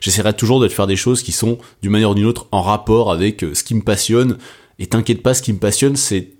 J'essaierai 0.00 0.34
toujours 0.34 0.60
de 0.60 0.68
te 0.68 0.72
faire 0.72 0.86
des 0.86 0.96
choses 0.96 1.22
qui 1.22 1.32
sont, 1.32 1.58
d'une 1.82 1.92
manière 1.92 2.10
ou 2.10 2.14
d'une 2.14 2.26
autre, 2.26 2.46
en 2.52 2.62
rapport 2.62 3.10
avec 3.10 3.44
ce 3.54 3.64
qui 3.64 3.74
me 3.74 3.82
passionne. 3.82 4.36
Et 4.78 4.86
t'inquiète 4.86 5.22
pas, 5.22 5.34
ce 5.34 5.42
qui 5.42 5.52
me 5.52 5.58
passionne, 5.58 5.96
c'est 5.96 6.37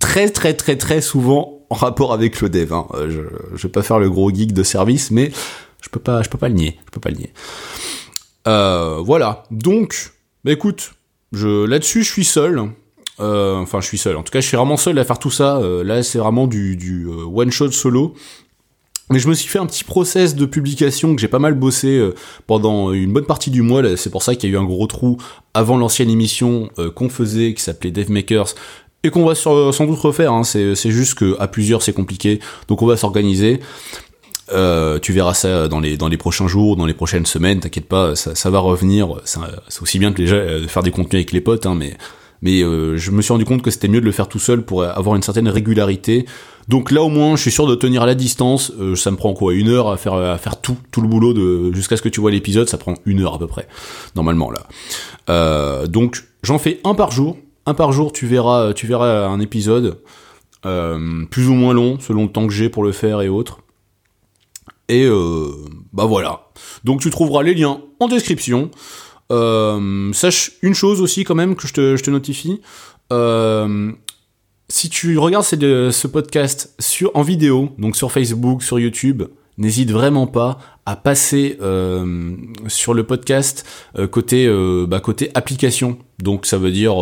très 0.00 0.30
très 0.30 0.54
très 0.54 0.76
très 0.76 1.00
souvent 1.00 1.60
en 1.70 1.74
rapport 1.74 2.12
avec 2.12 2.40
le 2.40 2.48
dev. 2.48 2.72
Hein. 2.72 2.86
Je, 2.94 3.20
je 3.54 3.62
vais 3.62 3.72
pas 3.72 3.82
faire 3.82 3.98
le 3.98 4.10
gros 4.10 4.30
geek 4.32 4.52
de 4.52 4.62
service, 4.62 5.10
mais 5.10 5.32
je 5.82 5.88
peux 5.88 6.00
pas, 6.00 6.22
je 6.22 6.28
peux 6.28 6.38
pas 6.38 6.48
le 6.48 6.54
nier. 6.54 6.78
Je 6.86 6.90
peux 6.90 7.00
pas 7.00 7.10
le. 7.10 7.16
Euh, 8.48 8.98
voilà. 9.04 9.44
Donc, 9.50 10.12
bah 10.44 10.52
écoute, 10.52 10.94
je, 11.32 11.64
là-dessus, 11.64 12.02
je 12.02 12.10
suis 12.10 12.24
seul. 12.24 12.70
Euh, 13.20 13.56
enfin, 13.56 13.80
je 13.80 13.86
suis 13.86 13.98
seul. 13.98 14.16
En 14.16 14.22
tout 14.22 14.32
cas, 14.32 14.40
je 14.40 14.46
suis 14.48 14.56
vraiment 14.56 14.76
seul 14.76 14.98
à 14.98 15.04
faire 15.04 15.18
tout 15.18 15.30
ça. 15.30 15.58
Euh, 15.58 15.84
là, 15.84 16.02
c'est 16.02 16.18
vraiment 16.18 16.46
du, 16.46 16.76
du 16.76 17.06
one 17.06 17.50
shot 17.50 17.70
solo. 17.70 18.14
Mais 19.10 19.18
je 19.18 19.28
me 19.28 19.34
suis 19.34 19.48
fait 19.48 19.58
un 19.58 19.66
petit 19.66 19.84
process 19.84 20.34
de 20.34 20.46
publication 20.46 21.14
que 21.14 21.20
j'ai 21.20 21.28
pas 21.28 21.38
mal 21.38 21.54
bossé 21.54 21.98
euh, 21.98 22.14
pendant 22.46 22.92
une 22.92 23.12
bonne 23.12 23.26
partie 23.26 23.50
du 23.50 23.60
mois. 23.60 23.96
C'est 23.96 24.10
pour 24.10 24.22
ça 24.22 24.34
qu'il 24.34 24.48
y 24.48 24.52
a 24.52 24.56
eu 24.56 24.58
un 24.58 24.64
gros 24.64 24.86
trou 24.86 25.18
avant 25.52 25.76
l'ancienne 25.76 26.08
émission 26.08 26.70
euh, 26.78 26.90
qu'on 26.90 27.08
faisait, 27.08 27.52
qui 27.52 27.62
s'appelait 27.62 27.90
Dev 27.90 28.10
Makers, 28.10 28.54
et 29.04 29.10
qu'on 29.10 29.24
va 29.24 29.34
sans 29.34 29.86
doute 29.86 29.98
refaire. 29.98 30.32
Hein. 30.32 30.44
C'est 30.44 30.90
juste 30.90 31.14
que 31.14 31.36
à 31.40 31.48
plusieurs 31.48 31.82
c'est 31.82 31.92
compliqué, 31.92 32.40
donc 32.68 32.82
on 32.82 32.86
va 32.86 32.96
s'organiser. 32.96 33.60
Euh, 34.52 34.98
tu 34.98 35.12
verras 35.12 35.34
ça 35.34 35.68
dans 35.68 35.80
les 35.80 35.96
dans 35.96 36.08
les 36.08 36.16
prochains 36.16 36.48
jours, 36.48 36.76
dans 36.76 36.86
les 36.86 36.94
prochaines 36.94 37.26
semaines. 37.26 37.60
T'inquiète 37.60 37.88
pas, 37.88 38.16
ça, 38.16 38.34
ça, 38.34 38.50
va 38.50 38.58
revenir. 38.58 39.20
C'est 39.24 39.82
aussi 39.82 39.98
bien 39.98 40.12
que 40.12 40.18
déjà 40.18 40.36
de 40.44 40.66
faire 40.66 40.82
des 40.82 40.90
contenus 40.90 41.20
avec 41.20 41.32
les 41.32 41.40
potes, 41.40 41.64
hein, 41.64 41.74
mais 41.74 41.96
mais 42.42 42.62
euh, 42.62 42.96
je 42.96 43.12
me 43.12 43.22
suis 43.22 43.32
rendu 43.32 43.44
compte 43.44 43.62
que 43.62 43.70
c'était 43.70 43.88
mieux 43.88 44.00
de 44.00 44.04
le 44.04 44.12
faire 44.12 44.28
tout 44.28 44.40
seul 44.40 44.62
pour 44.62 44.82
avoir 44.82 45.14
une 45.16 45.22
certaine 45.22 45.48
régularité. 45.48 46.26
Donc 46.68 46.90
là 46.90 47.02
au 47.02 47.08
moins, 47.08 47.36
je 47.36 47.42
suis 47.42 47.52
sûr 47.52 47.66
de 47.66 47.74
tenir 47.74 48.04
la 48.04 48.14
distance. 48.14 48.72
Euh, 48.78 48.96
ça 48.96 49.10
me 49.10 49.16
prend 49.16 49.32
quoi 49.32 49.54
une 49.54 49.68
heure 49.68 49.88
à 49.88 49.96
faire 49.96 50.14
à 50.14 50.36
faire 50.38 50.60
tout 50.60 50.76
tout 50.90 51.00
le 51.00 51.08
boulot 51.08 51.32
de 51.32 51.72
jusqu'à 51.72 51.96
ce 51.96 52.02
que 52.02 52.08
tu 52.08 52.20
vois 52.20 52.30
l'épisode? 52.30 52.68
Ça 52.68 52.78
prend 52.78 52.94
une 53.06 53.20
heure 53.20 53.34
à 53.34 53.38
peu 53.38 53.46
près 53.46 53.68
normalement 54.16 54.50
là. 54.50 54.66
Euh, 55.30 55.86
donc 55.86 56.24
j'en 56.42 56.58
fais 56.58 56.80
un 56.84 56.94
par 56.94 57.12
jour. 57.12 57.36
Un 57.66 57.74
par 57.74 57.92
jour, 57.92 58.12
tu 58.12 58.26
verras 58.26 58.72
tu 58.72 58.86
verras 58.86 59.26
un 59.26 59.40
épisode 59.40 60.00
plus 60.62 61.48
ou 61.48 61.54
moins 61.54 61.74
long 61.74 61.98
selon 61.98 62.24
le 62.24 62.28
temps 62.30 62.46
que 62.46 62.52
j'ai 62.52 62.68
pour 62.68 62.84
le 62.84 62.92
faire 62.92 63.20
et 63.20 63.28
autres. 63.28 63.58
Et 64.88 65.08
bah 65.92 66.06
voilà. 66.06 66.48
Donc 66.84 67.00
tu 67.00 67.10
trouveras 67.10 67.42
les 67.42 67.54
liens 67.54 67.80
en 68.00 68.08
description. 68.08 68.70
Euh, 69.32 70.12
sache 70.12 70.52
une 70.60 70.74
chose 70.74 71.00
aussi 71.00 71.24
quand 71.24 71.34
même 71.34 71.56
que 71.56 71.66
je 71.66 71.72
te, 71.72 72.10
notifie. 72.10 72.60
Euh, 73.12 73.92
si 74.68 74.90
tu 74.90 75.16
regardes 75.18 75.44
ce 75.44 76.06
podcast 76.06 76.74
sur, 76.78 77.10
en 77.14 77.22
vidéo, 77.22 77.70
donc 77.78 77.96
sur 77.96 78.12
Facebook, 78.12 78.62
sur 78.62 78.78
YouTube, 78.78 79.22
n'hésite 79.58 79.90
vraiment 79.90 80.26
pas 80.26 80.58
à 80.86 80.96
passer 80.96 81.58
euh, 81.60 82.34
sur 82.66 82.92
le 82.94 83.04
podcast 83.04 83.64
euh, 83.98 84.08
côté 84.08 84.46
euh, 84.46 84.86
bah, 84.88 85.00
côté 85.00 85.30
application. 85.34 85.98
Donc 86.18 86.46
ça 86.46 86.58
veut 86.58 86.70
dire 86.70 86.94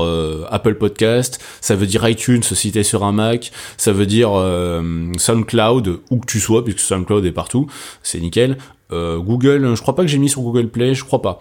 Apple 0.51 0.77
Podcast, 0.77 1.41
ça 1.61 1.77
veut 1.77 1.87
dire 1.87 2.09
iTunes 2.09 2.43
si 2.43 2.73
t'es 2.73 2.83
sur 2.83 3.05
un 3.05 3.13
Mac, 3.13 3.53
ça 3.77 3.93
veut 3.93 4.07
dire 4.07 4.31
SoundCloud 5.19 6.01
où 6.11 6.21
que 6.21 6.27
tu 6.27 6.41
sois 6.41 6.65
puisque 6.65 6.81
SoundCloud 6.81 7.27
est 7.27 7.33
partout, 7.33 7.67
c'est 8.03 8.19
nickel. 8.19 8.57
Google, 8.91 9.75
je 9.75 9.83
crois 9.83 9.95
pas 9.95 10.03
que 10.03 10.09
j'ai 10.09 10.17
mis 10.17 10.31
sur 10.31 10.41
Google 10.41 10.69
Play, 10.69 10.95
je 10.95 11.05
crois 11.05 11.21
pas. 11.21 11.39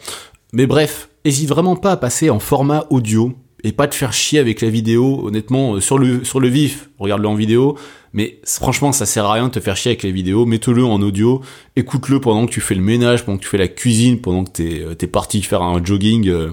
Mais 0.51 0.67
bref, 0.67 1.07
hésite 1.23 1.47
vraiment 1.47 1.77
pas 1.77 1.93
à 1.93 1.97
passer 1.97 2.29
en 2.29 2.39
format 2.39 2.85
audio 2.89 3.33
et 3.63 3.71
pas 3.71 3.87
te 3.87 3.95
faire 3.95 4.13
chier 4.13 4.39
avec 4.39 4.61
la 4.61 4.69
vidéo, 4.69 5.25
honnêtement, 5.25 5.75
euh, 5.75 5.81
sur 5.81 5.97
le, 5.97 6.23
sur 6.23 6.39
le 6.39 6.47
vif, 6.47 6.89
regarde-le 6.97 7.27
en 7.27 7.35
vidéo, 7.35 7.77
mais 8.13 8.39
franchement, 8.45 8.91
ça 8.91 9.05
sert 9.05 9.25
à 9.25 9.33
rien 9.33 9.47
de 9.47 9.53
te 9.53 9.59
faire 9.59 9.75
chier 9.75 9.91
avec 9.91 10.03
la 10.03 10.11
vidéo, 10.11 10.45
mets-le 10.45 10.83
en 10.83 11.01
audio, 11.01 11.41
écoute-le 11.75 12.19
pendant 12.21 12.45
que 12.45 12.51
tu 12.51 12.61
fais 12.61 12.75
le 12.75 12.81
ménage, 12.81 13.25
pendant 13.25 13.37
que 13.37 13.43
tu 13.43 13.49
fais 13.49 13.57
la 13.57 13.67
cuisine, 13.67 14.19
pendant 14.21 14.43
que 14.43 14.51
t'es 14.51 14.81
euh, 14.81 14.95
es 14.99 15.07
parti 15.07 15.41
faire 15.41 15.61
un 15.61 15.83
jogging, 15.83 16.27
euh, 16.29 16.51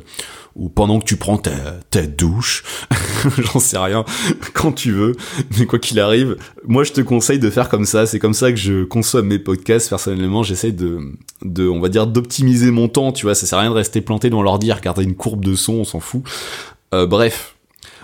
ou 0.56 0.70
pendant 0.70 0.98
que 0.98 1.04
tu 1.04 1.16
prends 1.16 1.36
ta, 1.36 1.50
ta 1.90 2.06
douche, 2.06 2.64
j'en 3.38 3.60
sais 3.60 3.78
rien, 3.78 4.04
quand 4.54 4.72
tu 4.72 4.90
veux, 4.90 5.14
mais 5.58 5.66
quoi 5.66 5.78
qu'il 5.78 6.00
arrive, 6.00 6.36
moi 6.66 6.82
je 6.82 6.92
te 6.92 7.02
conseille 7.02 7.38
de 7.38 7.50
faire 7.50 7.68
comme 7.68 7.84
ça, 7.84 8.06
c'est 8.06 8.18
comme 8.18 8.34
ça 8.34 8.50
que 8.50 8.58
je 8.58 8.84
consomme 8.84 9.26
mes 9.26 9.38
podcasts, 9.38 9.88
personnellement 9.90 10.42
j'essaie 10.42 10.72
de, 10.72 10.98
de, 11.42 11.68
on 11.68 11.80
va 11.80 11.88
dire, 11.88 12.06
d'optimiser 12.06 12.70
mon 12.70 12.88
temps, 12.88 13.12
tu 13.12 13.26
vois, 13.26 13.34
ça 13.34 13.46
sert 13.46 13.58
à 13.58 13.62
rien 13.62 13.70
de 13.70 13.76
rester 13.76 14.00
planté 14.00 14.30
dans 14.30 14.42
l'ordi 14.42 14.72
regarder 14.72 15.04
une 15.04 15.14
courbe 15.14 15.44
de 15.44 15.54
son, 15.54 15.74
on 15.74 15.84
s'en 15.84 16.00
fout. 16.00 16.22
Euh, 16.94 17.06
bref. 17.06 17.56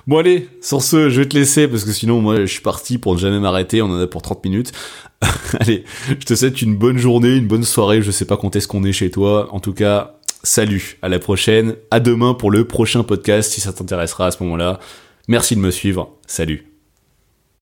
Bon 0.06 0.18
allez, 0.18 0.48
sur 0.60 0.82
ce, 0.82 1.10
je 1.10 1.20
vais 1.20 1.28
te 1.28 1.36
laisser, 1.36 1.68
parce 1.68 1.84
que 1.84 1.92
sinon 1.92 2.20
moi 2.20 2.40
je 2.40 2.46
suis 2.46 2.60
parti 2.60 2.98
pour 2.98 3.14
ne 3.14 3.18
jamais 3.20 3.38
m'arrêter, 3.38 3.82
on 3.82 3.86
en 3.86 4.00
a 4.00 4.06
pour 4.08 4.22
30 4.22 4.44
minutes. 4.44 4.72
allez, 5.60 5.84
je 6.08 6.26
te 6.26 6.34
souhaite 6.34 6.60
une 6.60 6.76
bonne 6.76 6.98
journée, 6.98 7.36
une 7.36 7.46
bonne 7.46 7.62
soirée, 7.62 8.02
je 8.02 8.10
sais 8.10 8.24
pas 8.24 8.36
quand 8.36 8.56
est-ce 8.56 8.66
qu'on 8.66 8.82
est 8.82 8.92
chez 8.92 9.10
toi, 9.10 9.48
en 9.52 9.60
tout 9.60 9.74
cas 9.74 10.16
Salut, 10.44 10.98
à 11.02 11.08
la 11.08 11.20
prochaine, 11.20 11.76
à 11.92 12.00
demain 12.00 12.34
pour 12.34 12.50
le 12.50 12.66
prochain 12.66 13.04
podcast 13.04 13.52
si 13.52 13.60
ça 13.60 13.72
t'intéressera 13.72 14.26
à 14.26 14.30
ce 14.32 14.42
moment-là. 14.42 14.80
Merci 15.28 15.54
de 15.54 15.60
me 15.60 15.70
suivre, 15.70 16.16
salut. 16.26 16.71